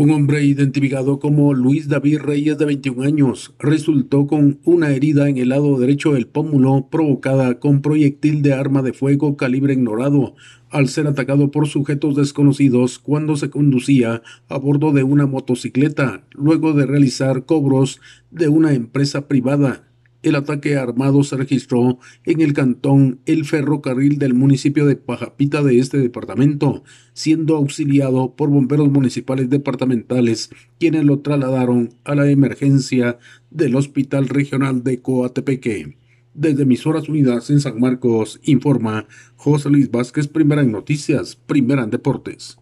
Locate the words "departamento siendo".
25.98-27.56